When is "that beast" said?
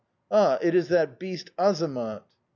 0.87-1.51